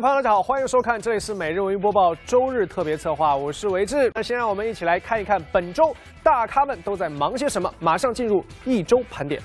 [0.00, 4.10] 各位朋友，大家好，欢迎收看，这里是每日文娱播报周日特别策划，我是维志。
[4.14, 7.70] 那先让我们一起来看一看本周大咖们都在忙些什么。
[7.78, 9.42] 马上进入一周盘点。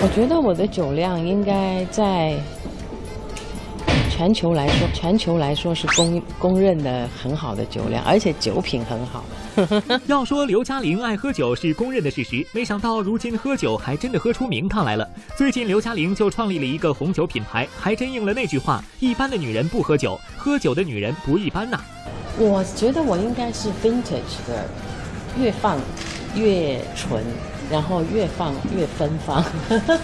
[0.00, 2.36] 我觉得我的酒量应该在
[4.08, 9.24] 全球来说，全球来说是公公认的很好的酒量，而且酒品很好。
[10.06, 15.08] 要说刘嘉玲爱喝酒是公认的事实，没想到如今喝酒还真的喝出名堂来了。
[15.36, 21.80] 最近刘嘉玲就创立了一个红酒品牌，还真应了那句话：一般的女人不喝酒，喝酒的女人不一般呐。
[22.38, 24.68] 我觉得我应该是 vintage 的，
[25.38, 25.78] 越放
[26.34, 27.24] 越纯，
[27.70, 29.42] 然后越放越芬芳，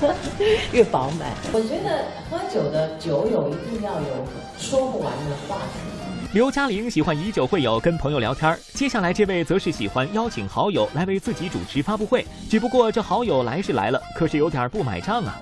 [0.73, 1.29] 越饱满。
[1.53, 4.27] 我觉得喝酒的酒友一定要有
[4.59, 6.02] 说不完的话题。
[6.33, 15.39] 刘嘉玲喜欢以酒会友，跟朋友聊天接下来这位则是喜欢邀请好友来为自己主持发布会，只不过这好友来是来了，可是有点不买账啊。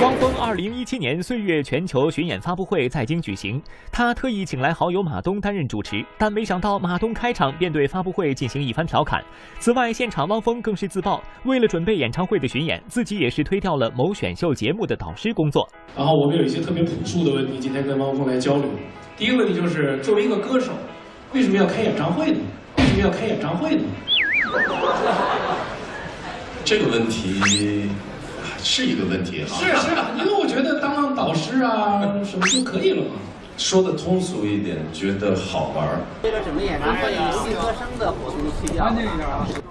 [0.00, 3.62] 汪峰二零一七年岁月全球巡演发布会在京举行，
[3.92, 9.22] 他特意请来好友马东担任主持，但没想到马东开场便对发布会进行一番调侃。
[9.58, 15.68] 此外，现场汪峰更是自曝，为了准备演唱会的巡演，自己也是推掉了某选秀节目的导师工作。
[15.94, 18.64] 然后我们有一些特别朴素的问题，今天跟汪峰来交流。
[19.18, 20.72] 第一个问题就是，作为一个歌手，
[21.34, 22.38] 为什么要开演唱会呢？
[22.78, 23.82] 为什么要开演唱会呢？
[26.64, 27.90] 这个问题。
[28.62, 33.10] 是一个问题啊，是是，因为我觉得当当导师啊什么就可以了嘛。
[33.56, 36.00] 说的通俗一点，觉得好玩儿。
[36.22, 38.90] 为了准备演唱会，留级歌声的活动推掉。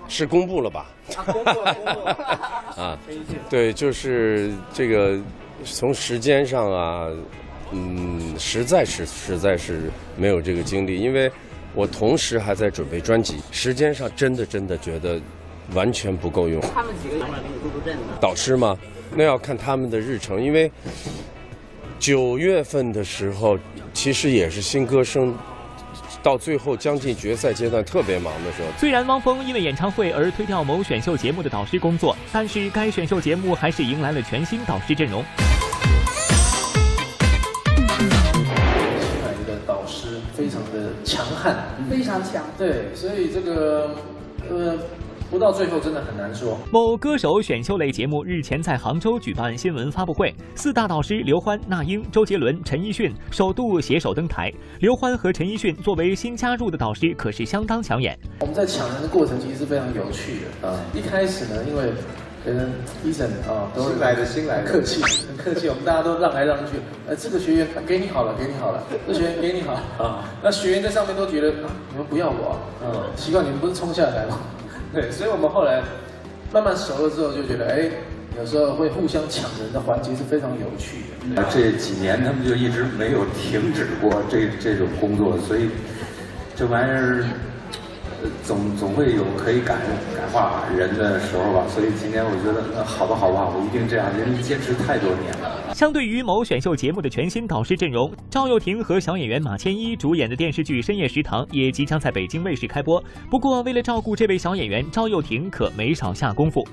[0.08, 0.86] 是公布了吧？
[1.18, 2.14] 啊，公布了， 公布了。
[2.78, 3.00] 啊，
[3.50, 5.18] 对，就是这个，
[5.66, 7.08] 从时间上啊，
[7.72, 11.31] 嗯，实在是实在是没有这个精力，因为
[11.74, 15.19] 我同时还在准备专辑，时间上真的真的觉得。
[15.74, 16.62] 完全不够用。
[16.74, 18.02] 他们几个有没有给你助助阵呢？
[18.19, 18.78] 导师吗？
[19.16, 20.72] 那要看他们的日程，因为
[21.97, 23.57] 九月份的时候，
[23.91, 25.35] 其实也是新歌声
[26.22, 28.68] 到最后将近决赛阶段特别忙的时候。
[28.78, 35.25] 虽然汪峰因为演唱会而推掉某选秀节目的导师工作，但是该选秀节目还是迎来了全新导师阵容。
[37.97, 38.07] 新
[39.24, 41.57] 来的导师非常的强悍，
[41.90, 42.44] 非常强。
[42.59, 43.96] 对，所以这个
[44.50, 44.78] 呃。
[45.29, 46.57] 不到最后真的很难说。
[46.72, 54.51] 某歌手选秀类节目日前在杭州举办新闻发布会，四大导师刘欢、那英、周杰伦、陈奕迅首度携手登台。
[54.79, 58.18] 刘欢和陈奕迅作为新加入的导师，可是相当抢眼。
[58.39, 60.75] 我们在抢人的过程其实是非常有趣的啊！
[60.94, 61.91] 一开始呢，因为
[62.44, 62.72] 可能
[63.03, 66.73] 医生啊，都新来的新来的，客气，很客气，我们大家都让来让去。
[67.07, 69.73] 呃，这个学员给你好了，给你好了，这学员给你好
[70.03, 70.25] 啊。
[70.41, 74.39] 那学员在上面都觉得啊，你们不要我啊，奇怪，你们不是冲下来吗？
[74.94, 75.81] 对，所以我们后来
[76.51, 77.89] 慢慢熟了之后，就觉得，哎，
[78.38, 80.97] 有时候会互相抢人的环节是非常有趣
[81.35, 81.44] 的。
[81.51, 85.69] 这几年他们就一直没有停止过这这种工作，所以
[86.55, 87.23] 这玩意儿。
[88.44, 89.77] 总总会有可以感
[90.13, 95.59] 感化人的时候吧，所以今天我觉得，好吧，好吧，我一定这样，因为坚持太多年了。
[95.74, 103.02] 相对于某选秀节目的全新导师阵容，赵又廷和小演员马千一主演的电视剧《深夜食堂》也即将在北京卫视开播。
[103.30, 106.68] 不过，为了照顾这位小演员，赵又廷可没少下功夫。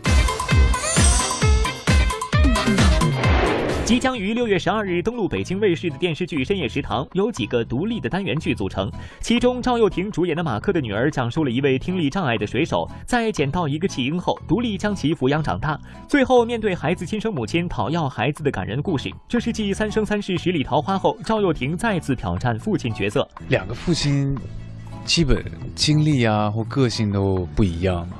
[3.87, 19.09] 即将于六月十二日登陆北京卫视的电视剧《深夜食堂》由几个独立的单元剧组成，其中赵又廷主演的《马克的女儿》讲述了一位听力障碍的水手在捡到一个弃婴后，独立将其抚养长大，最后面对孩子亲生母亲讨要孩子的感人故事。
[19.29, 23.25] 这是继《三生三世十里桃花》后，赵又廷再次挑战父亲角色。
[23.51, 24.37] 两个父亲，
[25.05, 25.45] 基本
[25.77, 28.17] 经历啊或个性都不一样嘛。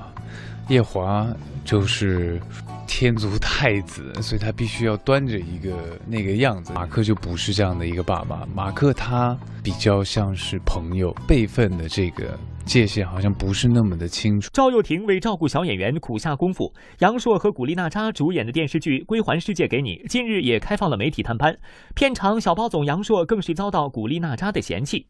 [0.69, 1.27] 夜华
[1.65, 2.41] 就是。
[2.87, 6.73] 天族太子，所以他必须要端着一个那个样子。
[6.73, 14.49] 马克就不是这样的一个爸爸，马克他比较像是朋友，辈分的这个界限好像不是那么的清楚。
[14.53, 21.57] 赵又廷为照顾小演员苦下功夫，杨烁和古力娜扎主演的电视剧《归还世界给你》近日也开放了媒体探班，
[21.95, 25.07] 片场小包总杨烁更是遭到古力娜扎的嫌弃。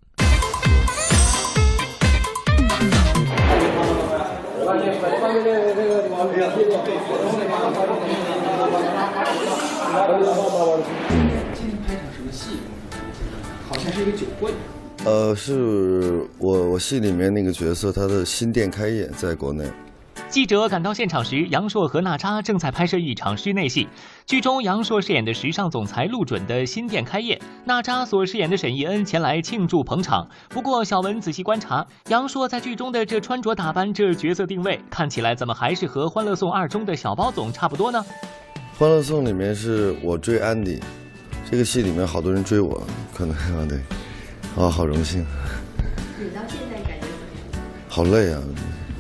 [13.97, 14.53] 是一个酒会。
[15.07, 19.65] 呃，是我我戏里面那个角色，他的新店开业在国内。
[20.29, 23.89] 记者赶到现场时，杨烁和娜扎正在拍摄一场室内戏。
[24.27, 30.29] 剧中杨烁饰演的时尚总裁陆准的新店开业，娜扎所饰演的沈艺恩前来庆祝捧场。
[30.51, 38.05] 不过小文仔细观察，杨烁在剧中的这穿着打扮、这角色定位，看起来怎么还是和《欢乐颂二》中的小包总差不多呢？
[38.79, 40.81] 《欢乐颂》里面是我追安迪，
[41.49, 42.85] 这个戏里面好多人追我，
[43.15, 43.79] 可能啊对，
[44.63, 45.25] 啊好荣幸。
[46.19, 47.07] 你到现在感觉
[47.53, 47.63] 怎么样？
[47.89, 48.43] 好累啊。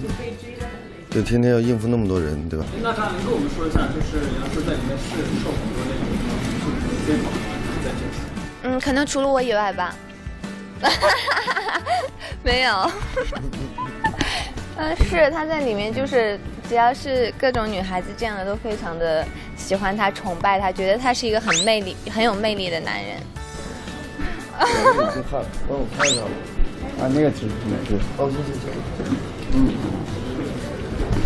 [0.01, 1.05] 就被追的很累。
[1.11, 2.65] 就天天要应付那么多人，对吧？
[2.83, 6.07] 那他能跟我们说一下，就是杨烁在里面是受很多那种
[6.63, 7.25] 就是追捧。
[8.63, 9.95] 嗯，可能除了我以外吧。
[12.45, 12.91] 没有。
[14.79, 16.39] 嗯，是他在里面就是
[16.69, 19.27] 只要是各种女孩子这样的都非常的
[19.57, 23.17] 喜欢他、崇拜他，觉得他是一个很魅力、很有魅力的男人。
[24.59, 24.65] 已
[25.13, 26.29] 经看了，帮我看一下吧。
[27.01, 27.99] 啊，那个纸没事。
[28.17, 28.67] 哦，谢谢谢谢。
[29.55, 29.57] 嗯。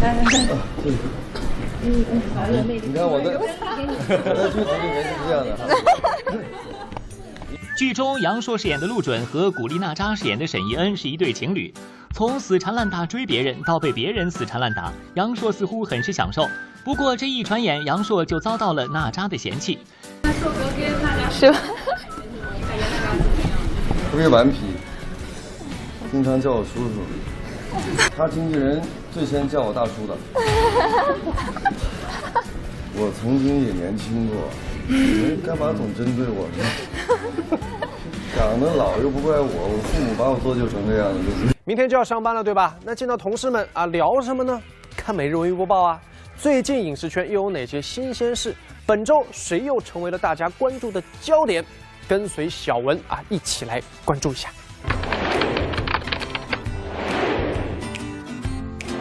[0.00, 0.29] 来来来。
[0.82, 0.93] 对。
[1.82, 2.82] 嗯嗯，好有魅力。
[2.87, 3.47] 你看我的，我
[4.35, 5.61] 的剧组里面是这样的哈。
[7.76, 11.73] 剧中杨烁饰演的陆准和古力娜扎饰演的沈艺恩是一对情侣，
[12.12, 16.46] 从死缠烂打追别人到被别人死缠烂打，杨烁似乎很是享受。
[16.84, 19.78] 不过这一转眼，杨烁就遭到了娜扎的嫌弃。
[20.22, 21.58] 那硕哥跟娜扎是吧？
[24.10, 24.58] 特别顽皮，
[26.10, 27.00] 经常叫我叔叔，
[28.16, 28.82] 他经纪人
[29.14, 30.16] 最先叫我大叔的。
[32.94, 34.36] 我曾经也年轻过，
[34.88, 37.58] 你们干嘛总针对我呢？
[38.36, 41.54] 长得老又不怪我，我父母把我做旧成这样了，对不对？
[41.64, 42.76] 明天就要上班了，对吧？
[42.84, 44.60] 那见到同事们啊，聊什么呢？
[44.96, 46.00] 看每日文娱播报啊。
[46.36, 48.54] 最近影视圈又有哪些新鲜事？
[48.86, 51.64] 本周谁又成为了大家关注的焦点？
[52.08, 54.48] 跟随小文啊，一起来关注一下。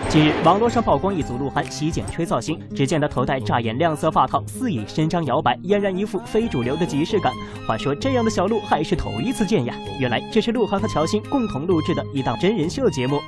[0.09, 7.31] 近日，网络上曝光一组鹿晗洗剪吹造型，只见他头戴扎眼亮色发套，肆意伸张摇摆，俨然一副非主流的即视感。
[7.67, 9.75] 话说，这样的小鹿还是头一次见呀！
[9.99, 13.21] 原来这是鹿晗和乔欣共同录制的一档真人秀节目。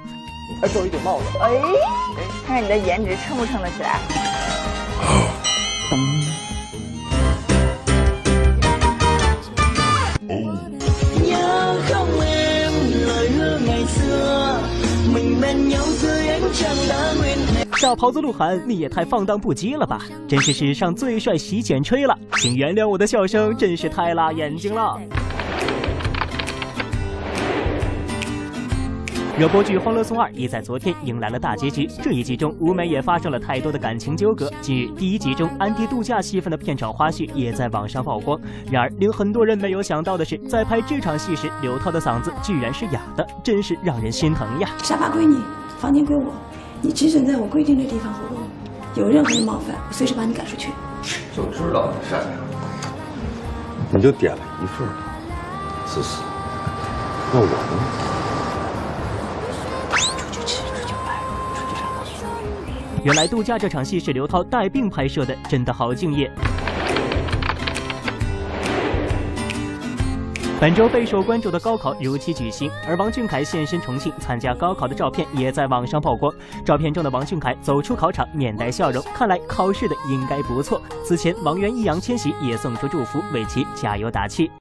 [0.60, 1.51] 还做一顶帽子，哎，
[2.48, 4.00] 看看你的颜值撑不撑得起来？
[17.81, 20.01] 小袍子鹿晗，你也太放荡不羁了吧！
[20.28, 25.00] 真是史上最帅洗剪吹了，请原谅我的笑声，真是太辣眼睛了。
[29.36, 31.88] 热播剧《欢乐颂二》也在昨天迎来了大结局。
[32.04, 34.48] 这一集中，吴美也发生了太多的感情纠葛。
[34.62, 38.39] 近日，第一集中安迪度假戏份的片场花絮也在网上曝光。
[38.72, 44.69] 然而，令很多人没有想到的是，在拍这场戏时，刘涛的嗓子居然是哑的，真是让人心疼呀！
[44.84, 45.39] 沙发归你，
[45.80, 46.31] 房间归我，
[46.81, 48.38] 你只准在我规定的地方活动，
[48.95, 50.69] 有任何的冒犯，我随时把你赶出去。
[51.36, 52.31] 就知道你善良，
[53.92, 54.88] 你就点了一份，
[55.86, 56.22] 自私。
[57.33, 57.54] 那我呢？
[63.04, 66.30] 原来度假这场戏是刘涛带病拍摄的，真的好敬业。
[70.62, 76.31] 本周备受关注的高考如期举行，而王俊凯现身重庆参加高考的照片也在网上曝光。
[76.63, 80.80] 照片中的王俊凯走出考场，面带笑容，看来考试的应该不错。
[81.03, 84.51] 此前，王源易烊千玺也送出祝福，为其加油打气。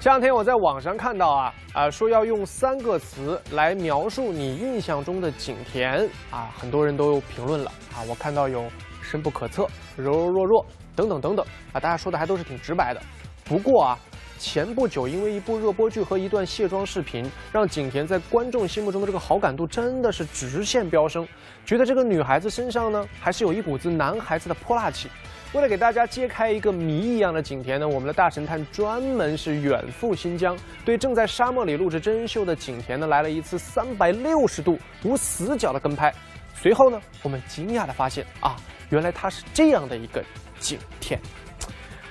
[0.00, 8.00] 这两天我在网上看到啊啊，说要用三个词来描述你印象中的景甜啊，很多人都评论了啊。
[8.08, 8.64] 我看到有
[9.02, 13.02] 深不可测、柔柔弱弱等等等等啊，大家说的还都是挺直白的。
[13.44, 13.98] 不过啊，
[14.38, 21.26] 前不久因为一部热播剧和一段卸妆视频，让景甜在观众心目中的这个好感度真的是直线飙升，
[21.64, 25.08] 觉得这个女孩子身上呢，还是有一股子男孩子的泼辣气。
[25.52, 36.12] 为了给大家揭开一个谜一样的景甜呢，我们的大神探专门是远赴新疆，对正在沙漠里录制真人秀的景甜呢来了一次三百六十度无死角的跟拍。
[36.54, 38.56] 随后呢，我们惊讶的发现啊，
[38.90, 40.22] 原来她是这样的一个
[40.58, 41.20] 景甜，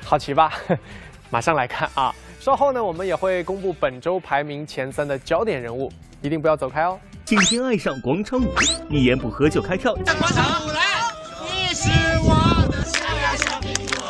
[0.06, 0.54] 好奇吧？
[1.34, 2.14] 马上来看啊！
[2.40, 6.96] 稍后呢，我们也会公布本周排名前三的焦点人物，一定不要走开哦。
[7.26, 8.54] 景甜爱上广场舞，
[8.88, 9.96] 一言不合就开跳。
[9.96, 10.82] 广场舞来，
[11.42, 11.90] 你是
[12.22, 14.06] 我的小呀小苹果。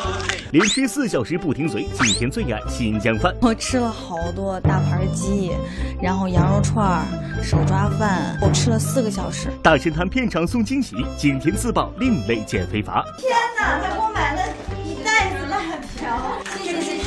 [0.52, 3.34] 连吃四小时不停嘴，景甜最爱新疆饭。
[3.40, 5.50] 我吃了好多大盘鸡，
[6.02, 7.02] 然后羊肉串、
[7.42, 9.48] 手抓饭，我吃了四个小时。
[9.62, 13.02] 大神探片场送惊喜，景甜自曝另类减肥法。
[13.16, 14.23] 天哪，他给我买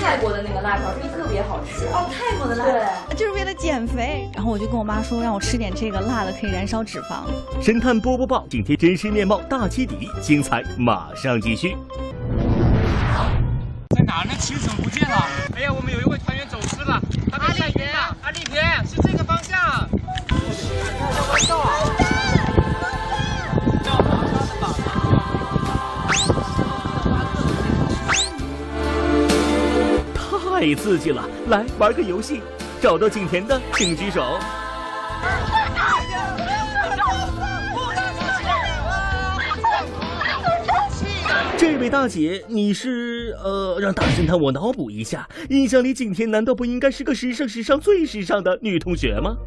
[0.08, 4.28] 泰国的那个辣条，真的特别别好吃哦，泰国的辣对，就是为了减肥。
[4.34, 7.26] 然后我就跟我妈说，让我吃点这个辣的，可以燃烧脂肪。
[7.62, 11.76] 神探波波报，紧贴真实面貌大揭底，精彩马上继续。
[13.96, 14.32] 在哪呢？
[14.40, 15.28] 秦总不见了。
[15.56, 18.16] 哎呀，我们有一位团员走失了，他在晒云呢。
[18.24, 18.56] 阿丽萍，
[18.90, 19.58] 是这个方向。
[30.60, 31.24] 太刺激了！
[31.50, 32.42] 来玩个游戏，
[32.82, 34.40] 找到景甜的请举手。
[41.56, 49.38] 这位大姐，你是呃，让大侦探我脑补一下，印象里景甜难道不应该是个时尚史上最时尚的女同学吗？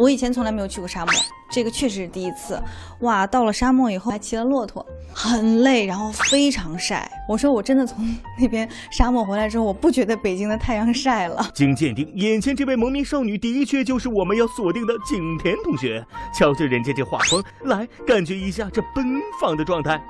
[0.00, 1.12] 我以前从来没有去过沙漠，
[1.50, 2.58] 这个确实是第一次。
[3.00, 7.06] 哇，到了沙漠以后还骑了骆驼，很累，然后非常晒。
[7.28, 8.02] 我说我真的从
[8.38, 11.46] 那边沙漠回来之后，我不觉得北京的太阳晒了。
[11.52, 16.02] 经鉴定，眼前这位蒙面少女的确就是我们要锁定的景甜同学。
[16.32, 19.04] 瞧瞧人家这画风，来感觉一下这奔
[19.38, 20.00] 放的状态。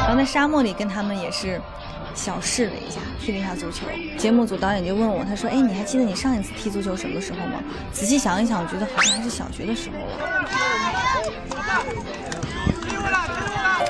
[0.00, 1.60] 然后在沙漠里跟他们也是。
[2.16, 3.86] 小试了一下，踢了一下足球。
[4.18, 10.46] 节目组导演就问我，他说：“哎，你还记得你上一次踢足球什么时候吗？”仔细想一想，我觉得好像还是小学的时候了。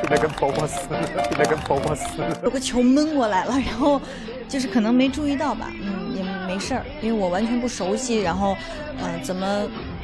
[0.02, 2.40] 踢得跟婆婆似的，踢得跟婆婆似的。
[2.42, 4.00] 有个球闷过来了，然后
[4.48, 8.56] 就是可能没注意到吧，嗯，也没事儿，因为我完全不熟悉，然后，
[9.02, 9.62] 嗯，怎么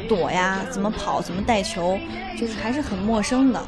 [0.09, 1.99] 躲呀，怎么跑，怎么带球，
[2.38, 3.61] 就是还是很陌生的。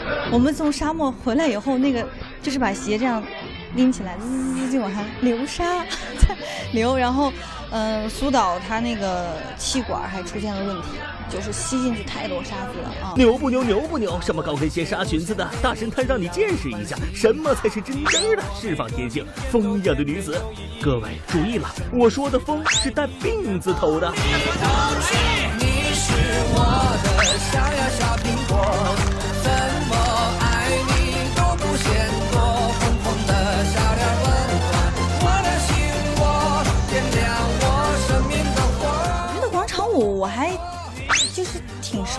[0.30, 2.06] 我们从沙漠回来以后，那个
[2.42, 3.22] 就是把鞋这样
[3.74, 5.84] 拎起来，滋滋滋就往下 流沙，
[6.18, 6.36] 在
[6.72, 6.96] 流。
[6.96, 7.32] 然后，
[7.70, 10.88] 嗯，苏导他那个气管还出现了问题，
[11.28, 13.14] 就是吸进去太多沙子了啊！
[13.16, 13.62] 牛不牛？
[13.62, 14.18] 牛不牛？
[14.20, 15.48] 什么高跟鞋、纱裙子的？
[15.62, 20.40] 大神探让你见识一下，什么才是真真的释放天性、风一样的女子。
[20.80, 24.12] 各位注意了，我说的风是带病字头的。
[25.58, 26.12] 你是
[26.54, 26.58] 我
[27.02, 28.87] 的小呀小苹果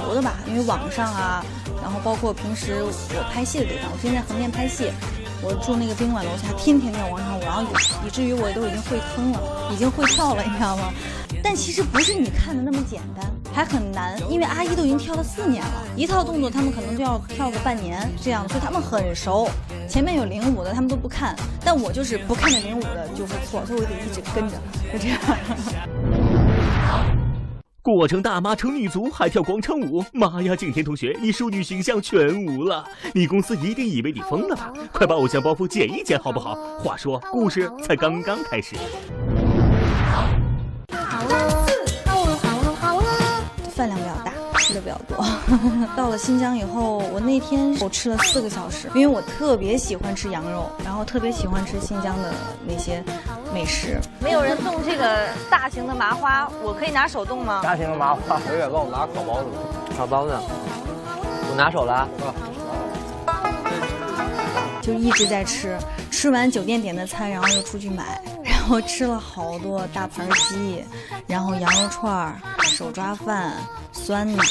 [0.02, 1.44] 熟的吧，因为网上啊，
[1.82, 4.92] 然后包括平时我拍戏的地方，我现在横店拍戏，
[5.42, 7.64] 我住那个宾馆楼下，天天跳广场舞，然后
[8.06, 9.40] 以至于我都已经会坑了，
[9.72, 10.92] 已经会跳了，你知道吗？
[11.42, 19.50] 但其实不是你看的那么简单，还很难，因为阿姨都已经跳了四年了，一套动作他们可能就要跳个半年这样，所以他们很熟。
[19.88, 24.58] 前面有领舞的，他们都不看，但我就是不看着领舞的就会错，所以我得一直跟着，
[24.92, 25.18] 就这样。
[27.82, 30.54] 过成大妈成女足还跳广场舞，妈呀！
[30.54, 32.86] 景甜同学，你淑女形象全无了。
[33.14, 34.74] 你公司一定以为你疯了吧？
[34.92, 36.56] 快把偶像包袱捡一捡好不好？
[36.80, 38.76] 话说，故事才刚刚开始。
[44.90, 45.24] 比较多。
[45.96, 52.34] 到了新疆以后，我那天我吃了四个小时，因为我特别喜欢吃羊肉，然后特别喜欢吃新疆的
[52.66, 53.04] 那些。
[53.52, 57.62] 美食，没有人动这个大型的麻花，我可以拿手动吗？
[57.64, 59.50] 大型的麻花，有点帮我拿烤包子，
[59.98, 60.38] 烤包子，
[61.50, 62.08] 我拿手了。
[64.84, 65.78] 就一直在吃，
[66.12, 68.39] 吃完酒店点的餐，然后又出去买，然
[68.70, 70.86] 后吃了好多大盘鸡，
[71.26, 73.52] 然后羊肉串、手抓饭、
[73.92, 74.46] 酸奶，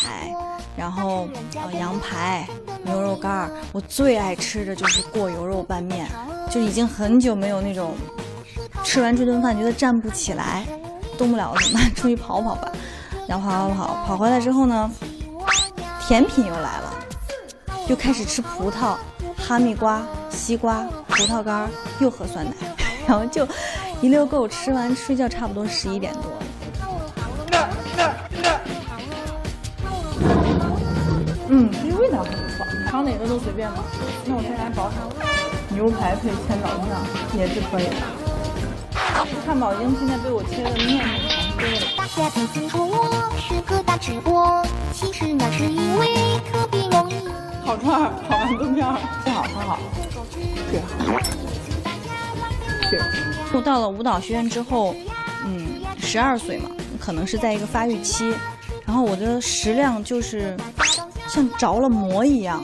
[0.77, 2.45] 然后呃羊排、
[2.83, 6.09] 牛肉干我最爱吃的就是过油肉拌面，
[6.51, 7.95] 就已经很久没有那种。
[8.83, 10.67] 吃完这顿饭觉得站不起来，
[11.17, 11.95] 动不了了怎么办？
[11.95, 12.73] 出去跑跑吧。
[13.29, 14.91] 然后跑跑跑，跑回来之后呢，
[16.09, 16.93] 甜品又来了，
[17.87, 18.97] 又开始吃葡萄、
[19.37, 21.71] 哈密瓜、西瓜、葡萄干，
[22.01, 22.53] 又喝酸奶，
[23.07, 23.47] 然后就
[24.01, 26.23] 一溜够吃完睡觉，差不多十一点多。
[31.49, 33.83] 嗯，其实味道还不错，尝哪个都随便吧。
[34.25, 35.09] 那我先来宝场，
[35.71, 36.87] 牛排配千岛酱
[37.37, 37.97] 也是可以的。
[39.47, 41.87] 汉堡经现在被我切的面很长堆了。
[41.97, 44.63] 大家听清楚，我是个大吃货，
[44.93, 46.07] 其实那是因为
[46.53, 47.15] 特别容易。
[47.65, 49.79] 烤串儿、烤豌豆面儿，很好，很好。
[50.71, 50.81] 是。
[52.91, 53.03] 是。
[53.53, 54.95] 我到了舞蹈学院之后，
[55.45, 55.67] 嗯，
[55.99, 58.33] 十二岁嘛，可能是在一个发育期，
[58.87, 60.57] 然后我的食量就是
[61.29, 62.63] 像着了魔一样，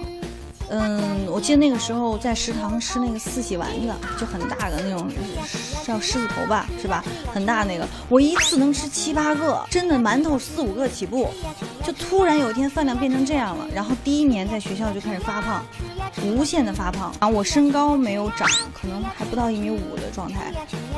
[0.69, 5.09] 嗯，我记得那个时候在食堂吃那个四喜丸子，就很大的那种，
[5.85, 7.03] 叫狮子头吧，是吧？
[7.33, 11.29] 很大那个，我一次能吃七八个，真的馒头四五个起步。
[11.85, 15.63] 就突然有一天饭量变成这样了，然后第一年在学校就开始发胖，
[16.25, 17.13] 无限的发胖。
[17.21, 20.53] 然后我身高没有长，可能还不到一米五的状态，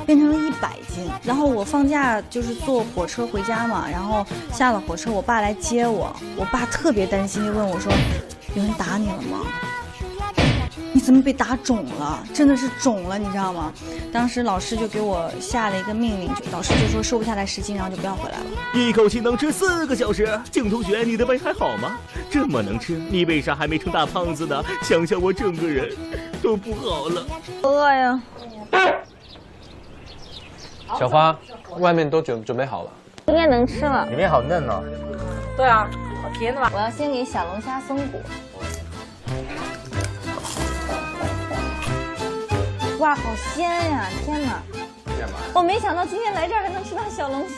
[0.06, 1.08] 变成了一百斤。
[1.24, 7.92] 然后我放假就是坐火车回家嘛，然后下了火车，我爸来接我，我爸特别担心，就问我说。
[8.54, 9.40] 有人打你了吗？
[11.06, 12.20] 你怎么被打肿了？
[12.34, 13.72] 真的是肿了，你知道吗？
[14.12, 18.44] 当时老师就给我下了一个命令，老师就说瘦不下来十斤，然后就不要回来了。
[18.74, 21.96] 一口气能吃四个小时，景同学，你的胃还好吗？
[22.28, 24.60] 这么能吃，你为啥还没成大胖子呢？
[24.82, 25.94] 想想我整个人
[26.42, 27.24] 都不好了。
[27.62, 28.20] 饿呀！
[30.98, 31.38] 小花，
[31.78, 32.90] 外面都准准备好了，
[33.28, 34.04] 应该能吃了。
[34.06, 34.82] 里面好嫩哦。
[35.56, 35.88] 对啊，
[36.20, 36.68] 好甜的吧？
[36.74, 38.18] 我要先给小龙虾松骨。
[42.98, 44.08] 哇，好鲜呀！
[44.24, 44.62] 天哪，
[45.54, 47.54] 我没想到今天来这儿还能吃到小龙虾。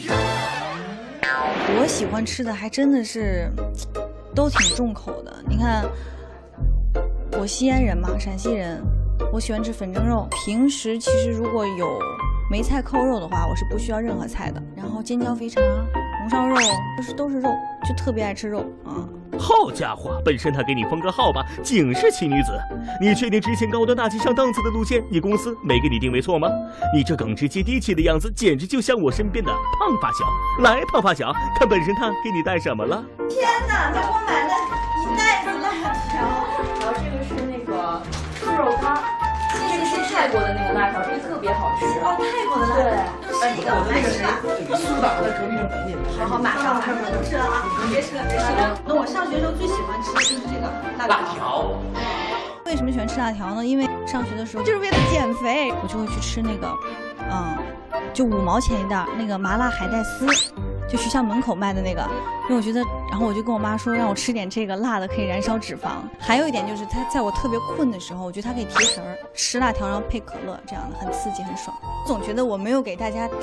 [1.80, 3.50] 我喜欢吃的还真的是
[4.34, 5.42] 都挺重口的。
[5.48, 5.84] 你看，
[7.32, 8.80] 我西安人嘛，陕西人，
[9.32, 10.28] 我喜欢吃粉蒸肉。
[10.30, 11.98] 平时其实如果有
[12.48, 14.62] 梅菜扣肉的话，我是不需要任何菜的。
[14.76, 15.62] 然后尖椒肥肠、
[16.28, 16.56] 红烧肉，
[16.96, 17.50] 就是都是肉，
[17.86, 19.06] 就特别爱吃肉啊。
[19.38, 22.52] 好家伙，本神探给你封个号吧，警示奇女子。
[23.00, 26.48] 你确定之前高端大气上档次的路线，你公司没给你定位错吗？
[26.94, 30.24] 你这耿直接地气的样子，简直就像我身边的胖发小。
[30.62, 33.02] 来，胖发小，看本神探给你带什么了？
[33.28, 34.54] 天哪，他给我买了
[35.04, 35.70] 一袋子辣
[36.10, 36.18] 条，
[36.80, 38.02] 然后这个是那个
[38.40, 38.98] 猪肉汤，
[39.70, 41.86] 这个是泰国的那个辣条，这个特别好吃。
[42.00, 44.42] 哦，泰国的辣条，对，是那个来吃吧。
[44.76, 45.94] 苏打在隔壁等你。
[46.18, 47.62] 好好，马上马上不吃了啊！
[47.90, 48.78] 别吃了，别吃了。
[48.84, 50.66] 那我上学的时候最喜欢吃的就是这个
[50.98, 51.72] 辣条。
[52.66, 53.64] 为什么喜欢吃辣条呢？
[53.64, 56.68] 因为上学的时候就是为了减肥，我就会去吃那个，
[57.30, 57.56] 嗯，
[58.12, 60.26] 就五毛钱一袋那个麻辣海带丝，
[60.88, 62.00] 就学校门口卖的那个。
[62.44, 62.80] 因为我觉得，
[63.10, 66.00] 然后我就跟我妈说，让我吃点这个辣的，可以燃烧脂肪。
[66.18, 69.18] 还有一点就是，它在我特别困的时候，我觉得它可以提神儿。
[69.34, 71.76] 吃辣条然后配可乐，这样的很刺激很爽。
[72.06, 73.28] 总觉得我没有给大家。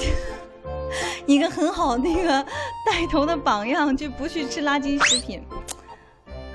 [1.28, 2.44] 一个很好那个
[2.86, 5.42] 带头的榜样，就不去吃垃圾食品。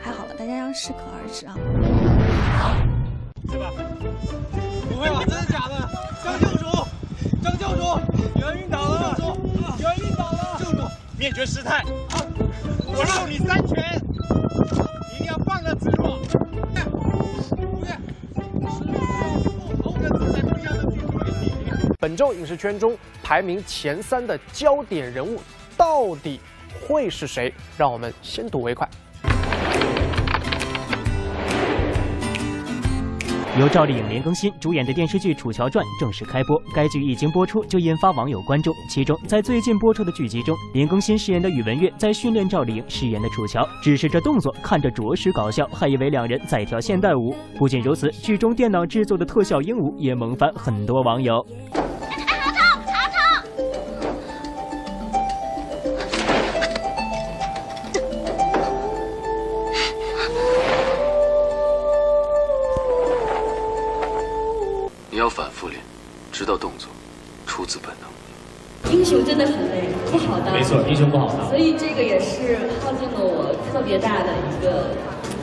[0.02, 1.54] 还好了，大家要适可而止啊。
[3.50, 3.70] 是吧？
[4.88, 5.22] 不会吧？
[5.26, 5.88] 真的假的？
[6.24, 6.64] 张教主，
[7.42, 8.00] 张教主，
[8.34, 9.16] 你要晕倒了！
[11.20, 11.84] 灭绝师太！
[12.86, 13.78] 我授你三拳，
[15.12, 16.18] 一定要放了自若。
[21.98, 25.38] 本周影视圈中排名前三的焦点人物
[25.76, 26.40] 到底
[26.88, 27.52] 会是谁？
[27.76, 28.88] 让我们先睹为快。
[33.58, 36.56] 由赵丽颖、林更新主演的电视剧《楚乔传》正式开播。
[36.72, 38.72] 该剧一经播出就引发网友关注。
[38.88, 47.34] 其中，在最近播出的剧集中，林更新饰演的宇文玥在训练赵丽颖饰演的楚乔，只是这动作看着着实搞笑，还以为两人在跳现代舞。
[47.58, 51.44] 不仅如此，剧中电脑制作的特效鹦鹉也萌翻很多网友。
[66.50, 66.90] 直到动作
[67.46, 68.92] 出自本能。
[68.92, 70.52] 英雄真的很累，不好当。
[70.52, 71.48] 没错，英雄不好当。
[71.48, 74.90] 所以这个也是耗尽了我特别大的一个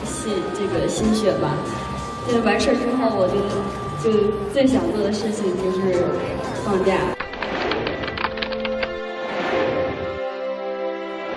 [0.04, 1.56] 心这个心血吧。
[2.26, 3.40] 就是完事儿之后，我就
[4.04, 6.04] 就最想做的事情就是
[6.62, 6.98] 放假。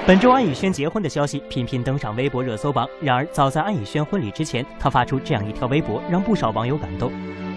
[0.05, 2.85] 本周安以轩结婚的消息频频登上微博热搜榜。
[2.99, 7.09] 然而，早在安以轩婚礼之前，他发出这样一条微博，让不少网友感动。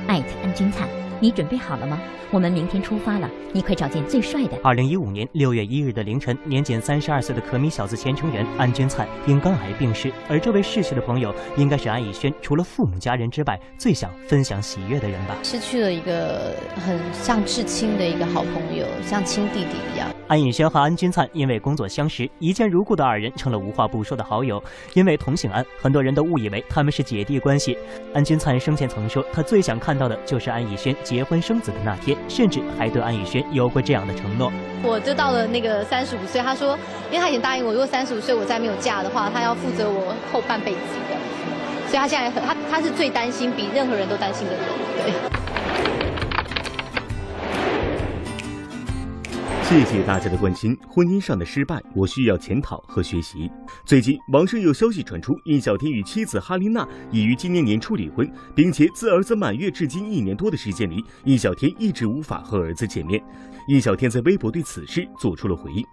[0.07, 0.87] 艾特安钧璨，
[1.20, 2.00] 你准备好了吗？
[2.31, 4.59] 我们明天出发了，你快找见最帅的。
[4.62, 15.37] 二零一五年六月一日的凌晨，年仅三十二岁的可米小子前成员安钧璨因肝癌病逝，而这位逝去的朋友，应该是安以轩除了父母家人之外最想分享喜悦的人吧。
[15.42, 20.09] 失去了一个很像至亲的一个好朋友，像亲弟弟一样。
[20.26, 24.62] 安以轩和安钧璨因为工作相识，一见如故的二人成了无话不说的好友。
[24.94, 27.76] 因为同姓安，很多人都误以为他们是姐弟关系。
[28.14, 34.50] 安钧璨生前曾说，他最想看到的就是安以轩结婚生子的那天，甚至还对安以轩有过这样的承诺。
[34.82, 36.78] 我就到了那个三十五岁，他说，
[37.10, 40.78] 因为他已经答应我，如果三十五岁我再没有嫁的话，他要负责我后半辈子
[41.10, 41.16] 的。
[41.87, 44.62] 所以他现在很他他是最担心，比任何人都担心的人，
[45.04, 45.12] 对。
[49.62, 50.77] 谢谢大家的关心。
[50.87, 53.51] 婚姻上的失败，我需要检讨和学习。
[53.85, 63.23] 最近网上有消息传出，印小天与妻子哈琳娜已于今年年初离婚，并且自儿子满月至今一年多的时间里，印小天一直无法和儿子见面。
[63.69, 65.85] 印小天在微博对此事做出了回应：“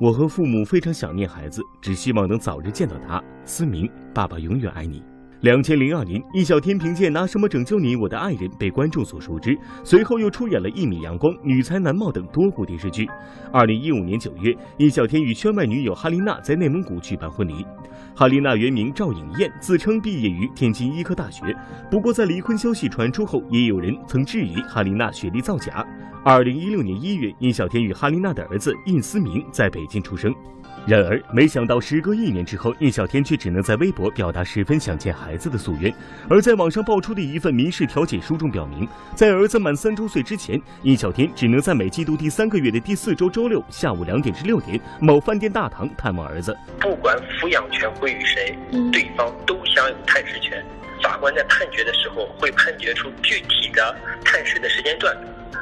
[0.00, 3.22] 我和父母非常想念孩子，只希望能早日见到他。
[3.44, 5.02] 思明，爸爸永远爱你。”
[5.42, 13.06] 两千零二年，易小天凭借《拿什么拯救你，我的爱人》被观众所熟知，随后又出演了《一米阳光》《女才男貌》等多部电视剧。
[13.52, 17.66] 二零一五年九月，易小天与圈外女友哈丽娜在内蒙古举办婚礼。
[18.14, 21.54] 哈丽娜原名赵颖艳，自称毕业于天津医科大学。
[21.90, 25.86] 不过，在离婚消息传出后，也有人曾质疑哈丽娜学历造假。
[26.24, 30.34] 二零一六年一月，易小天与哈丽娜的儿子印思明在北京出生。
[30.86, 35.92] 然而，没想到时隔一年之后，印小天却只能在微博表达十分想见孩子的夙愿。
[36.30, 46.56] 而在网上爆出的一份民事调解书中表明，在儿子满三周岁之前，印小天只能在每季度第三个月的第四周周六下午两点至六点，某饭店大堂探望儿子。
[46.78, 48.56] 不管抚养权归于谁，
[48.92, 50.64] 对方都享有探视权。
[51.02, 53.92] 法官在判决的时候会判决出具体的
[54.24, 55.12] 探视的时间段。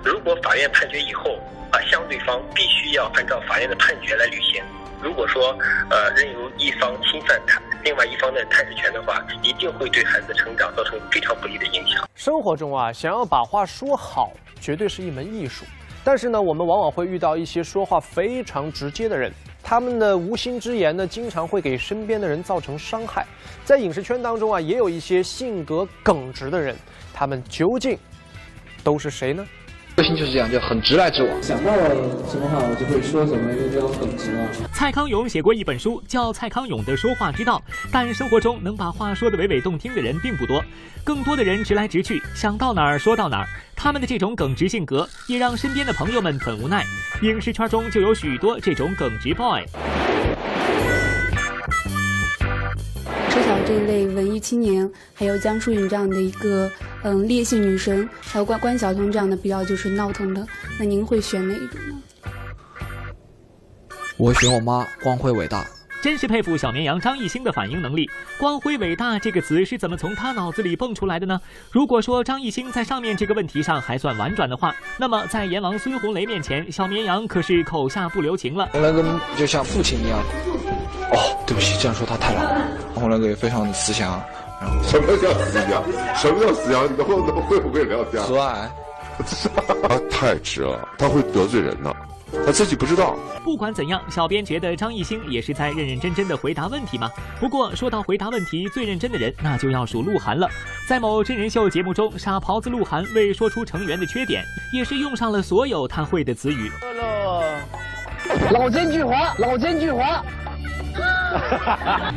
[0.04, 4.62] 如果法院判决以后，啊，相对方必须要按照法院的判决来履行。
[5.04, 5.54] 如果说，
[5.90, 12.08] 呃，任由一方侵犯他另外一方的探视权的话，一定会对孩子成长造成非常不利的影响。
[12.14, 15.66] 生活中啊，想要把话说好，绝对是一门艺术。
[16.02, 19.30] 但是呢，我们往往会遇到一些说话非常直接的人，
[19.62, 23.26] 他们的无心之言呢，经常会给身边的人造成伤害。
[23.62, 26.74] 在影视圈当中啊，也有一些性格耿直的人，
[27.12, 27.98] 他们究竟
[28.82, 29.46] 都是谁呢？
[29.96, 31.40] 个性就是这样，就很直来直往。
[31.40, 31.88] 想到了
[32.28, 34.48] 什么话，我就会说什么，因为这种耿直啊。
[34.72, 40.60] 蔡康永写过一本书，叫《蔡康永的说话之道》，但生活中能把话说得娓娓动听的人并不多，
[41.04, 43.46] 更多的人直来直去，想到哪儿说到哪儿。
[43.76, 46.84] 他们的这种耿直性格，也让身边的朋友们很无奈。
[47.22, 49.64] 影视圈中就有许多这种耿直 boy。
[53.34, 56.70] 车晓这一类文艺青年，还有江疏影这样的一个
[57.02, 60.46] 嗯烈性女神，还有关关晓彤这样的比较就是闹腾的，
[60.78, 62.00] 那您会选哪一种呢？
[64.16, 65.66] 我选我妈，光辉伟大。
[66.04, 68.06] 真是佩服小绵羊张艺兴的反应能力。
[68.38, 71.40] 光辉伟大这个词是怎么从他脑子里蹦出来的呢？
[71.72, 78.68] 如果说张艺兴在上面这个问题上还算婉转的话，那么在阎王孙红雷面前，小绵羊可是口下不留情了。
[78.72, 79.02] 红雷哥
[79.34, 80.18] 就像父亲一样。
[81.10, 82.66] 哦，对不起，这样说他太老了。
[82.94, 84.22] 红雷哥也非常的慈祥。
[84.60, 85.82] 然后什么叫慈祥？
[86.14, 86.84] 什么叫慈祥？
[86.84, 88.22] 你会会不会聊天？
[88.22, 88.68] 和蔼。
[89.88, 91.96] 他太直了，他会得罪人的。
[92.46, 93.16] 他自己不知道。
[93.42, 97.10] 不管怎样，小编觉得张艺兴也是在认认真真的回答问题嘛。
[97.38, 100.48] 不过说到回答问题最认真的人，那就要数鹿晗了。
[100.88, 104.42] 在某真人秀节目中，傻狍子鹿晗为说出成员的缺点，
[104.72, 106.70] 也是用上了所有他会的词语。
[108.50, 110.22] 老奸巨猾，老奸巨猾。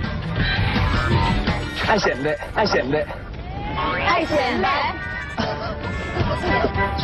[1.88, 3.06] 爱显摆，爱显摆，
[4.06, 4.93] 爱显摆。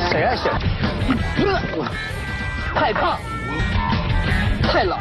[0.09, 0.59] 谁爱显摆？
[2.75, 3.17] 太胖，
[4.63, 4.97] 太老。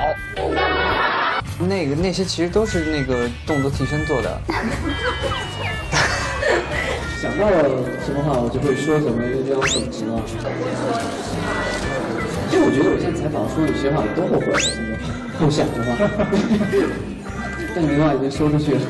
[1.58, 4.40] 那个那些其实都是那个动作替身做的。
[7.20, 7.68] 想到了
[8.04, 10.20] 什么话，我就会说什么，因为这样耿直啊。
[12.52, 14.58] 因为我觉得我现在采访说有些话我都后悔了，
[15.40, 15.96] 后想的话，
[17.74, 18.80] 但没话已经说出去了。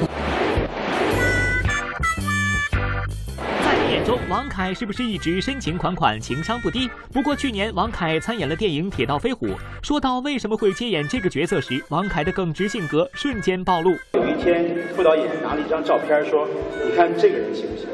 [4.29, 6.89] 王凯是不是一直深情款款、情商不低？
[7.13, 9.49] 不过去年王凯参演了电影《铁道飞虎》，
[9.83, 13.91] 说到为什么会接演这个角色时，王凯的耿直性格瞬间暴露。
[14.15, 16.49] 有一天，副导演拿了一张照片，说
[16.83, 17.87] ：“你看这个人行不行？”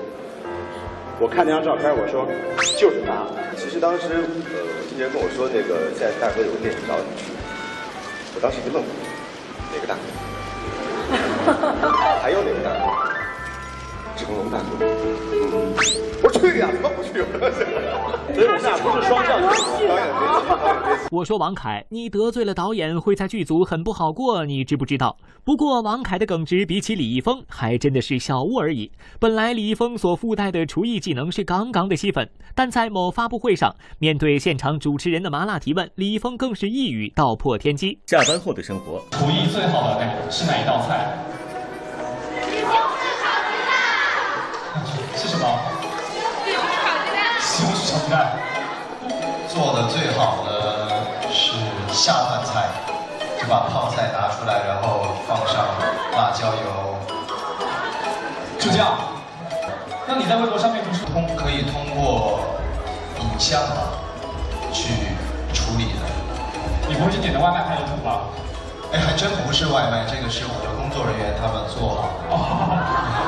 [1.19, 2.25] 我看那张照片，我说
[2.79, 3.27] ：“就是他。”
[3.59, 4.23] 其实当时，呃，
[4.89, 7.33] 经纪人跟我说，那个在大哥有个电影找你去，
[8.37, 8.89] 我当时就愣了，
[9.75, 10.01] 哪个大哥？
[12.23, 13.08] 还有哪个大哥？
[14.19, 14.85] 成龙大哥，
[16.23, 17.23] 我去呀，怎么不去？
[18.35, 19.41] 所以我们俩不是双向
[21.11, 25.17] 我说王凯，你得罪了导演，会在剧组很不好过，你知不知道？
[25.45, 28.91] 不过王凯的耿直比起李易峰还真的是小巫而已。
[29.19, 37.99] 本来李易峰所附带的厨艺技能是杠杠的吸粉，但在某发布会上，面对现场主持人的麻辣提问，李易峰更是一语道破天机。
[38.07, 41.17] 下班后的生活，厨艺最好的是哪一道菜？
[45.39, 45.47] 么？
[46.45, 47.19] 西红柿炒鸡蛋。
[47.41, 48.37] 西红柿炒鸡蛋。
[49.49, 50.51] 做的最好的
[51.33, 51.57] 是
[51.91, 52.69] 下饭菜，
[53.41, 55.65] 就把泡菜拿出来，然后放上
[56.13, 56.95] 辣椒油，
[58.59, 58.99] 就这样。
[60.07, 62.41] 那你在微博上面不是通可以通过
[63.21, 63.61] 影像
[64.73, 65.17] 去
[65.53, 66.07] 处理的，
[66.87, 68.21] 你不会是点的外卖还有图吧？
[68.93, 73.28] 哎，还真不是外卖，这个是我的工作人员他们做好的。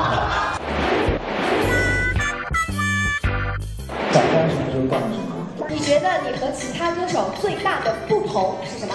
[4.13, 5.67] 想干什么就干什么？
[5.69, 8.93] 你觉得你和其他歌手最大的不同是什么？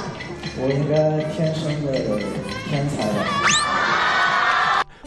[0.59, 1.93] 我应该天生的
[2.69, 3.66] 天才吧。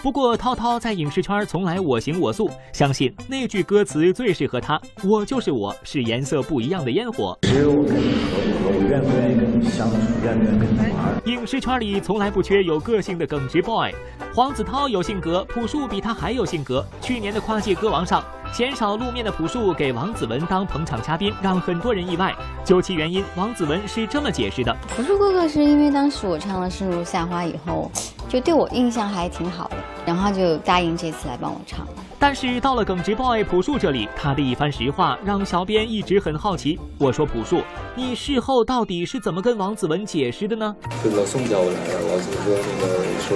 [0.02, 7.38] 不过涛涛在影视圈从来我行我素，相信那句歌词最适合他：我就是我，是颜色不一样的烟火。
[7.42, 11.22] 只有我跟你合，我愿不愿意跟你相处，愿不愿意跟你玩。
[11.26, 13.94] 影视圈里从来不缺有个性的耿直 boy，
[14.34, 16.86] 黄子韬有性格，朴树比他还有性格。
[17.02, 18.24] 去年的跨界歌王上。
[18.52, 22.34] 鲜少露面的朴树给王子文当捧场嘉宾，让很多人意外。
[22.66, 27.92] 究其原因，王子文是这么解释的：朴树哥哥是因为当时我唱了《生如夏花》以后，
[28.30, 31.86] 就对我印象还挺好的，然后就答应这次来帮我唱。
[32.18, 36.80] 但是到了耿直 boy 朴树这里，他的一番实话让小编一直很好奇。
[36.98, 37.62] 我说朴树，
[37.96, 40.76] 你事后到底是怎么跟王子文解释的呢？
[41.04, 43.36] 跟老宋叫过来了，老宋说那个说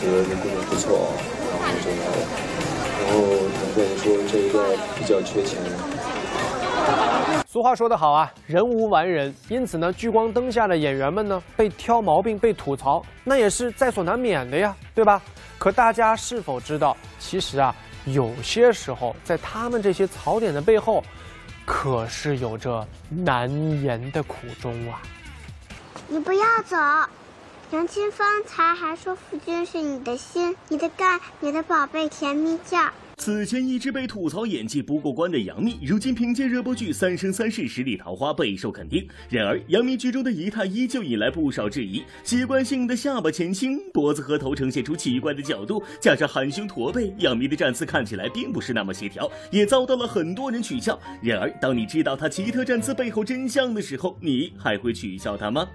[0.00, 1.12] 觉得这姑娘不错，
[1.50, 2.26] 然后就来了，
[3.04, 3.18] 然后。
[3.74, 5.58] 跟你说，这一个比较缺钱。
[7.52, 15.20] 俗话说得好啊，人无完人，因此呢，聚光灯下的演员们呢，被挑毛病、被吐槽，那也是在所难免的呀，对吧？
[15.58, 17.74] 可大家是否知道，其实啊，
[18.06, 21.04] 有些时候，在他们这些槽点的背后，
[21.66, 23.50] 可是有着难
[23.82, 25.02] 言的苦衷啊！
[26.08, 26.74] 你不要走，
[27.72, 32.90] 杨清方才还说夫君是你的心、你的肝、你的宝贝甜蜜酱。
[33.16, 39.06] 此前一直被吐槽演技不过关的杨幂，如今凭借热播剧《三生三世十里桃花》备受肯定。
[39.28, 50.98] 然而，杨幂剧中的仪态依旧引来不少质疑：习惯性的下巴前倾，脖子和头呈现出奇怪的角度，加上含胸驼背，杨幂的站姿看起来并不是那么协调，也遭到了很多人取笑。
[51.22, 55.68] 然而，当你知道她奇特站姿背后真相的时候，你还会取笑她吗？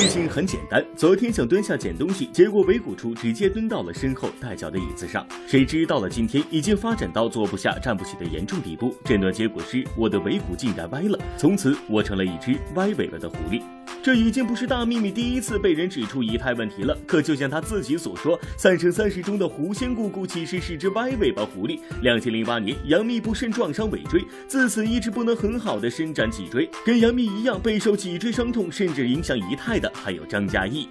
[0.00, 5.26] 事情很简单，昨天想蹲下捡东西，结果尾骨处直接蹲到了身后带脚的椅子上。
[5.46, 8.96] 谁知到了今天，已经发展到坐不下、站不起的严重地步。
[9.04, 13.62] 诊断结果是我的尾骨竟然歪了，从此我成了一只歪尾了的狐狸。
[14.02, 16.96] 这已经不是大幂幂第一次被人指出仪态问题了。
[17.06, 21.78] 可就像她自己所说，《三生三世》中的狐仙姑姑其实是只歪尾巴狐狸。
[22.00, 26.66] 两千零八年，杨幂不慎撞伤尾椎，自此一直不能很好的伸展脊椎。
[26.86, 30.88] 跟杨幂一样备受脊椎伤痛，甚至影响仪态的还有张嘉译。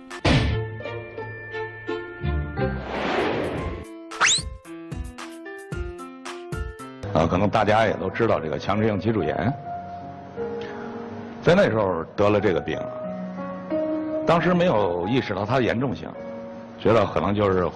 [7.13, 9.51] 啊，可能大家也都知道这个强直性脊柱炎，
[11.41, 12.79] 在那时候得了这个病。
[14.27, 16.07] 当时没有意识到它的严重性，
[16.77, 17.67] 觉得可能就是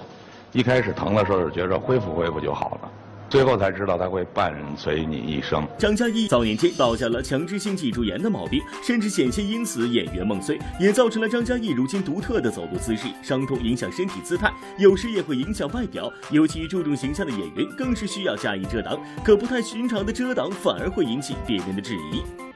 [0.51, 2.91] 一开始疼的时候觉着恢复恢复就好了，
[3.33, 5.67] 最后才知道它会伴随你一生。
[5.75, 13.07] 张嘉译早年间落下了强制性脊柱炎的毛病，甚至险些因此演员梦碎，也造成了张嘉译如今独特的走路姿势。
[13.23, 18.95] 伤痛影响身体姿态，有时也会影响外表，尤其注重形象的演员更是需要加以遮挡。
[19.25, 22.52] 可不太寻常的遮挡反而会引起别人的质疑。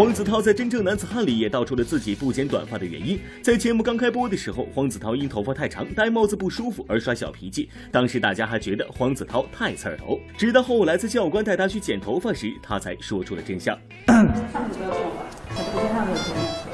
[0.00, 3.20] 黄子韬在《真正男子汉》里也道出了自己不剪短发的原因。
[3.42, 7.68] 在节目刚开播的时候，黄子韬因头发太长、戴帽子不舒服而耍小脾气。
[7.92, 13.78] 当时大家还觉得黄子韬太刺儿头，直到后来在教官带他去剪头发时，他才说出了真相。
[14.06, 14.26] 上
[14.72, 16.32] 次不要做法，我今天没有剪。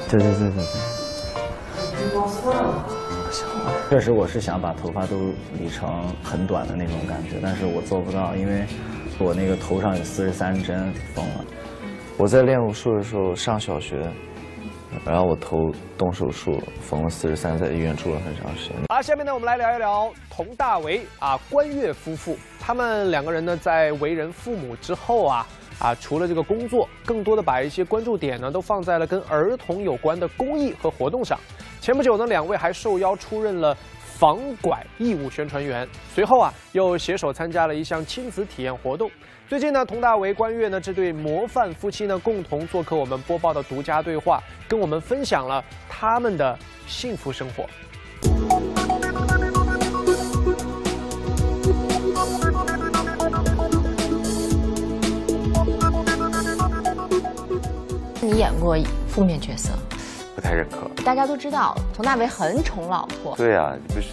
[0.09, 0.63] 对对对对对。
[3.89, 8.63] 确实，我是想把头发都理成很短的那种感觉，但是我做不到，因为
[9.19, 11.43] 我那个头上有四十三针缝了。
[12.19, 13.95] 我在练武术的时候上小学，
[15.05, 18.77] 然后我头动手术缝了四十三，在医院住了很长时间。
[18.89, 22.35] 好，下面呢，我们来聊一聊佟大为啊关悦夫妇。
[22.59, 31.39] 他们两个人呢，在为人父母之后啊啊，除了这个工作，更多的把一些关注点呢，都放在了跟儿童有关的公益和活动上。
[31.79, 39.07] 前不久呢，两位还受邀出任了防拐义务宣传员，随后啊，又携手参加了一项亲子体验活动。
[39.49, 47.65] 最近呢，佟大为、关悦呢这对模范夫妻呢，共同做客我们播报的独家对话，跟我们分享了他们的幸福生活。
[58.19, 59.71] 你演过负面角色，
[60.35, 60.91] 不太认可。
[61.05, 63.33] 大家都知道，佟大为很宠老婆。
[63.37, 64.09] 对呀，不是，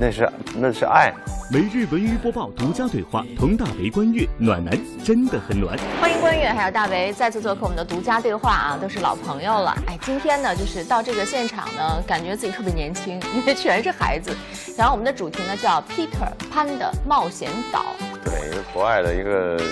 [0.00, 1.12] 那是那是爱。
[1.52, 5.76] 每日文娱播报独家对话：佟大为、关悦，暖男真的很暖。
[6.00, 9.76] 欢迎关悦还有大为再次做客我们的独家对话啊，都是老朋友了。
[9.86, 14.34] 哎，今天呢，就是到这个现场呢，感觉自己特别年轻，因为全是孩子。
[14.78, 17.84] 然后我们的主题呢叫 Peter 潘的冒险岛。
[18.24, 19.62] 对，一个国外的一个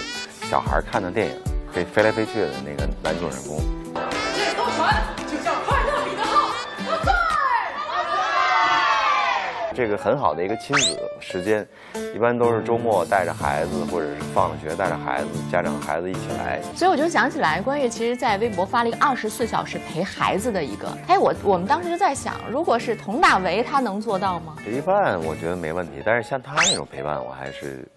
[0.51, 1.33] 小孩看的电影，
[1.73, 3.59] 飞飞来飞去的那个男主人公。
[4.37, 5.03] 这艘船
[9.81, 11.67] 这个很好的一个亲子时间，
[12.15, 16.61] 一般都是周末带着孩子，或者是放了学带着孩子，家长孩子一起来。
[16.77, 20.87] 所以我就想起来，关悦其实在微博发了一个二十四小时陪孩子的一个。
[21.09, 24.55] 哎，我我们当时就在想，如果是佟大为，他能做到吗？
[24.63, 27.89] 陪伴我觉得没问题，但是像他那种陪伴，我还是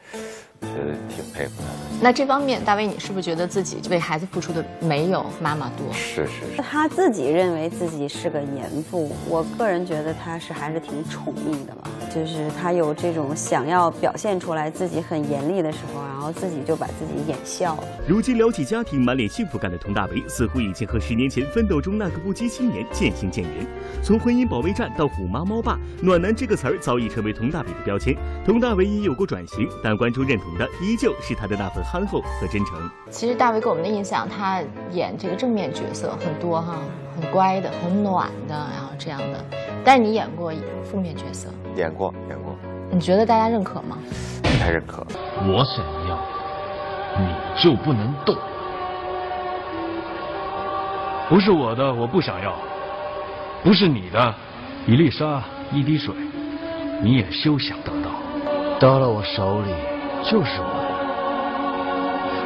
[0.68, 2.00] 觉得挺佩服他的。
[2.02, 5.94] 那这方面，大卫你是不是觉得自己为孩子付出的没有妈妈多？
[5.94, 6.62] 是是是。
[6.62, 11.90] 他自己认为自己是个严父，我个人觉得他是还是挺宠溺的吧。
[12.14, 17.84] 就是他有这种想要表现出来自己很严厉的时候，然后自己就把自己演笑了。
[18.08, 23.66] 如今聊起家庭，满脸幸福感的佟大为，似乎已经和十年前奋斗中那个不羁青年渐行渐远。
[24.04, 28.16] 从婚姻保卫战到虎妈猫爸，暖男这个词儿早已成为佟大为的标签。
[28.46, 32.78] 佟大为也有过转型，但观众认同的依旧是他的那份憨厚和真诚。
[33.10, 36.78] 其实大为给我们的印象，他演这个正面角色很多哈，
[37.20, 39.44] 很乖的，很暖的，然后这样的。
[39.84, 40.52] 但是你演过
[40.84, 42.56] 负面角色，演过演过，
[42.90, 43.98] 你觉得大家认可吗？
[44.42, 45.06] 不太认可。
[45.46, 46.18] 我想要，
[47.20, 47.28] 你
[47.62, 48.36] 就不能动。
[51.30, 52.52] 不是我的，我不想要；
[53.64, 54.34] 不是你的，
[54.86, 55.42] 一粒沙，
[55.72, 56.14] 一滴水，
[57.02, 58.12] 你也休想得到。
[58.80, 59.74] 到了我手里，
[60.24, 60.94] 就是我的。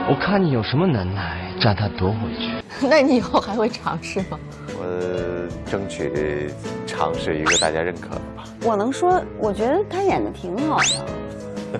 [0.09, 2.51] 我看你有什么能耐，将他夺回去。
[2.87, 4.39] 那你以后还会尝试吗？
[4.79, 6.49] 我争取
[6.85, 8.43] 尝试一个大家认可的吧。
[8.63, 10.77] 我能说，我觉得他演的挺好
[11.73, 11.79] 的，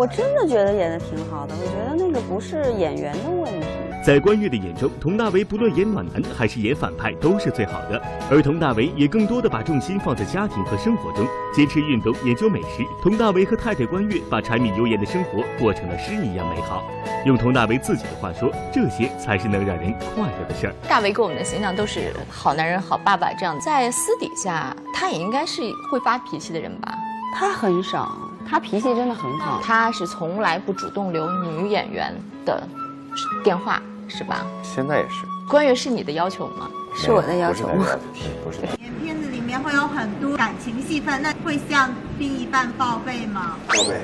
[0.00, 1.54] 我真的觉得演的挺好的。
[1.54, 3.66] 我觉得那个不是演员的问题。
[4.02, 12.82] 在关悦的眼中，佟大为不论演暖男还是演反派都是最好的，而佟大为也更多的把重心放在家庭和生活中，坚持运动，研究美食。
[13.02, 16.82] 佟大为和太太关悦把柴米油盐的生活过成了诗一样美好。
[17.26, 20.74] 用佟大为自己的话说，这些才是能让人快乐的事儿。
[20.88, 25.60] 大为给我们的形象都是好男人、好爸爸这样，在私底下他也应该是
[25.92, 26.94] 会发脾气的人吧？
[27.38, 28.18] 他很少，
[28.50, 29.60] 他脾气真的很好。
[29.62, 32.12] 他是从来不主动留女演员
[32.44, 32.60] 的
[33.44, 34.44] 电话，是吧？
[34.60, 35.24] 现在也是。
[35.48, 36.68] 关悦是你的要求吗？
[36.96, 37.86] 是我的要求吗？
[38.44, 38.58] 不是。
[39.00, 43.56] 片子里面会有很多感情戏份，那会向另一半报备吗？
[43.68, 44.00] 报备。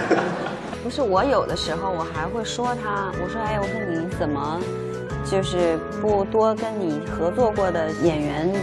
[0.84, 4.60] 不是我有的时候我还会说他，我说哎，我说你怎么，
[5.24, 8.54] 就是不多跟你合作过的演员，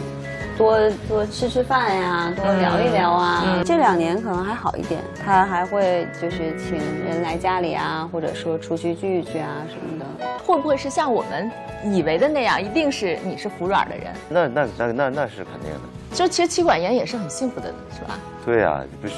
[0.57, 3.61] 多多吃吃饭呀，多聊一聊啊。
[3.65, 10.05] 这两年可能还好一点，他还会就是请人来家里啊，或者说出去聚一聚啊什么的。
[10.45, 11.49] 会不会是像我们
[11.83, 14.13] 以为的那样，一定是你是服软的人？
[14.29, 15.79] 那那那那那是肯定的。
[16.13, 18.19] 就其实妻管严也是很幸福的，是吧？
[18.45, 19.13] 对呀，不是，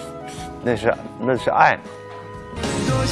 [0.63, 1.77] 那是那是爱。
[2.87, 3.05] 多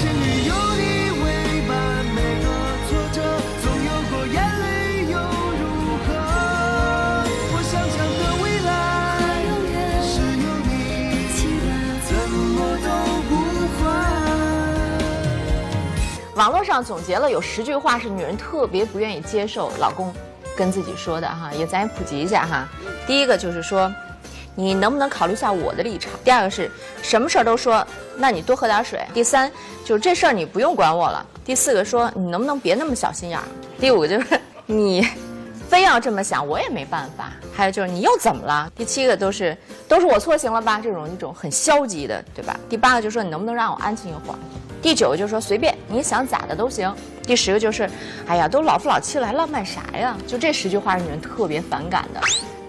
[16.74, 20.12] 上总结了有十句话是女人特别不愿意接受老公
[20.58, 22.68] 跟自己说的哈，也咱也普及一下哈。
[23.06, 23.92] 第一个就是说。
[24.56, 26.12] 你能不能考虑一下我的立场？
[26.24, 26.70] 第二个是
[27.02, 27.84] 什么事儿都说，
[28.16, 29.04] 那你多喝点水。
[29.12, 29.52] 第三
[29.84, 31.26] 就是这事儿你不用管我了。
[31.44, 33.44] 第四个说你能不能别那么小心眼儿。
[33.80, 35.08] 第五个就是你
[35.68, 37.32] 非要这么想，我也没办法。
[37.52, 38.72] 还有就是你又怎么了？
[38.76, 39.58] 第七个都是
[39.88, 40.80] 都是我错行了吧？
[40.80, 42.56] 这种一种很消极的，对吧？
[42.70, 44.38] 第八个就是说你能不能让我安静一会儿？
[44.84, 46.93] 第九个就是说随便你想咋的都行。
[47.24, 47.89] 第十个就是
[48.28, 50.17] 哎呀都老夫老妻了还浪漫啥呀？
[50.28, 52.19] 就这十句话是女人特别反感的。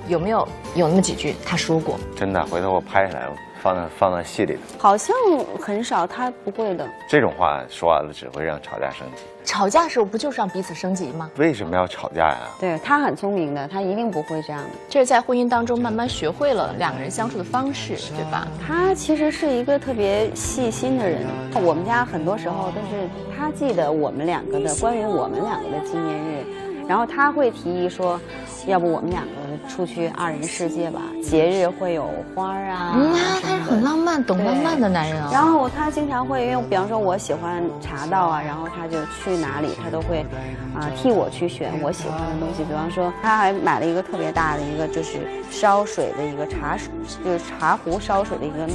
[0.06, 0.46] 有没有
[0.76, 1.98] 有那么几句他说过？
[2.14, 3.28] 真的，回头我拍下来，
[3.60, 4.60] 放在放在戏里头。
[4.78, 5.16] 好像
[5.60, 6.88] 很少，他不会的。
[7.08, 9.22] 这种话说完了，只会让吵架升级。
[9.44, 11.30] 吵架时候不就是让彼此升级吗？
[11.36, 12.38] 为什么要吵架呀？
[12.58, 14.70] 对他很聪明的，他一定不会这样的。
[14.88, 18.48] 这是在婚姻当中慢慢学会了两个人相处的方式，对吧？
[18.66, 21.26] 他其实是一个特别细心的人。
[21.62, 26.44] 我们家很多时候都是他记得我们两个的关于我们两个的纪念日，
[26.88, 28.20] 然后他会提议说，
[28.66, 29.32] 要不我们两个。
[29.68, 32.92] 出去二人世界吧，节日会有花啊。
[32.96, 35.30] 嗯，他是很浪漫、懂浪漫的男人啊。
[35.32, 40.26] 然后他经常会，因为比方说我喜欢茶道啊，然后他就去哪里，他都会
[40.74, 42.62] 啊替我去选我喜欢的东西。
[42.64, 45.20] 比方说，他还买了一个特别大的一个，就是
[45.50, 46.92] 烧水的一个茶水，
[47.24, 48.68] 就是茶壶烧水的一个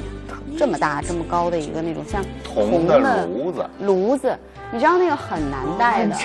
[0.58, 3.66] 这么大、这么高的一个那种像铜的炉子。
[3.80, 4.38] 炉子。
[4.72, 6.16] 你知道那个很难带的，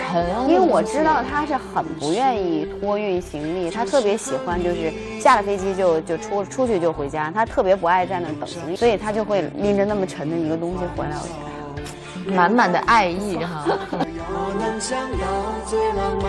[0.47, 11.17] 因为我知道他是很不愿意托运行李，他特别喜欢就是下了飞机就就出出去就回家，他特别不爱在那等行李，所以他就会拎着那么沉的一个东西回来。
[11.17, 13.65] 我觉得满满的爱意哈。
[13.91, 15.27] 我能想到
[15.65, 16.25] 最浪漫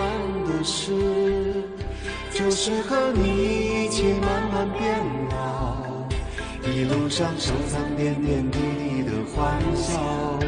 [0.46, 0.94] 的事，
[2.32, 4.94] 就是和你一起慢慢变
[5.32, 5.65] 老，
[6.72, 10.38] 一路上收藏点点滴滴的欢笑，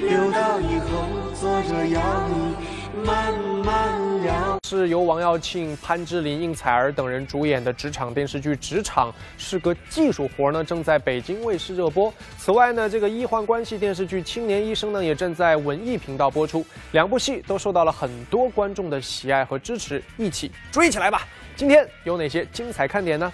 [0.00, 3.32] 留到以后坐着摇椅慢
[3.64, 4.58] 慢聊。
[4.66, 12.12] 是由王耀庆、潘之琳、应采儿等人主演的职场电视剧《职场是个技术活》呢，正在北京卫视热播。
[12.36, 16.66] 此外呢，这个医患关系电视剧《青年医生》呢，也正在文艺频道播出。
[16.90, 21.22] 两部戏都受到了很多观众的喜爱和支持，一起追起来吧！
[21.54, 23.32] 今天有哪些精彩看点呢？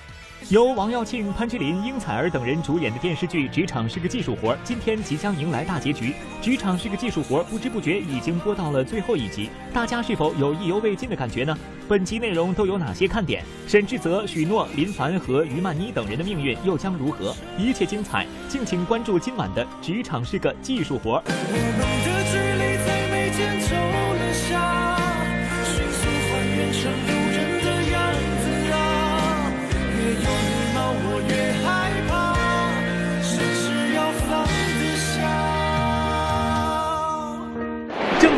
[0.51, 6.11] 由王耀庆、潘之琳、应采儿等人主演的电视剧《职场是个技术活》，今天即将迎来大结局。
[6.43, 11.57] 《职场是个技术活》不知不觉已经播到了最后一集，大家是否有意犹未尽的感觉呢？
[11.89, 13.43] 本集内容都有哪些看点？
[13.67, 17.35] 沈志泽、许诺、林凡和于曼妮等人的命运又将如何？
[17.59, 21.13] 一切精彩，敬请关注今晚的《职场是个技术活》。
[21.27, 22.54] 我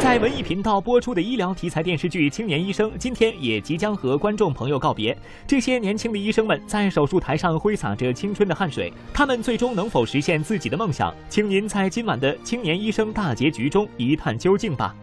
[0.00, 5.16] 在文艺频道播出的医疗题材电视剧《青年医生》，今天也即将和观众朋友告别。
[5.46, 11.12] 这些年轻的医生们在手术台上挥洒着青春的汗水，他们最终能否实现自己的梦想？
[11.28, 14.94] 请您在今晚的《青年医生》大结局中一探究竟吧。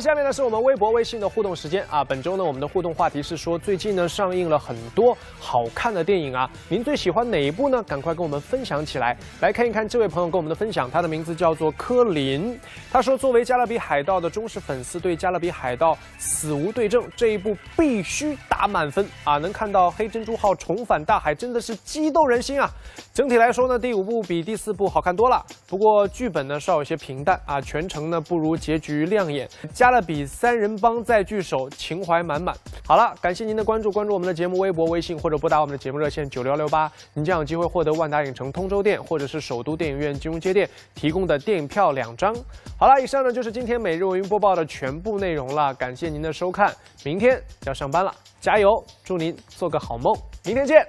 [0.00, 2.02] 下面呢是我们微博、微信的互动时间啊。
[2.02, 7.82] 本周呢，我们的互动话题是说，最近呢上映了很多好看的电影啊，您最喜欢哪一部呢？
[7.82, 9.16] 赶快跟我们分享起来。
[9.40, 12.58] 来看一看这位朋友跟我们的分享，他的名字叫做柯林。
[12.90, 19.36] 他说，作为《加勒比海盗》的忠实粉丝，对《加勒比海盗：死无对证》这一部必须打满分啊！
[19.36, 22.70] 能看到黑珍珠号重返大海，真的是激动人心啊！
[23.12, 29.48] 整体来说呢，第五部比第四部好看多了，不过剧本呢稍有些平淡啊，全程呢不如结局亮眼。
[29.72, 32.54] 加加勒比三人帮再聚首，情怀满满。
[32.86, 42.32] 好了，感谢您的关注，关注我们的节目微博、微信或者拨打我们的节目热线九六幺六八，您将有机会获得万达影城通州店或者是首都电影院金融街店提供的电影票两张。
[42.78, 46.72] 好了，以上呢就是今天每日文娱播报的全部内容了，感谢您的收看，
[47.04, 48.70] 明天要上班了，加油，
[49.02, 50.14] 祝您做个好梦，
[50.44, 50.86] 明天见。